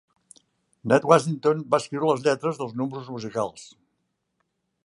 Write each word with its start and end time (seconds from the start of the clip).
Ned 0.93 1.05
Washington 1.11 1.61
va 1.75 1.81
escriure 1.83 2.09
les 2.13 2.25
lletres 2.29 2.59
dels 2.63 2.75
números 2.83 3.15
musicals. 3.17 3.71